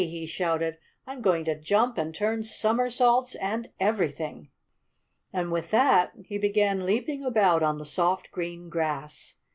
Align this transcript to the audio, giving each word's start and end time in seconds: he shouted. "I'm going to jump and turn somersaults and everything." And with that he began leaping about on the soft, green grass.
he 0.03 0.25
shouted. 0.25 0.79
"I'm 1.05 1.21
going 1.21 1.45
to 1.45 1.53
jump 1.53 1.95
and 1.99 2.11
turn 2.15 2.41
somersaults 2.41 3.35
and 3.35 3.69
everything." 3.79 4.49
And 5.31 5.51
with 5.51 5.69
that 5.69 6.11
he 6.25 6.39
began 6.39 6.87
leaping 6.87 7.23
about 7.23 7.61
on 7.61 7.77
the 7.77 7.85
soft, 7.85 8.31
green 8.31 8.67
grass. 8.67 9.35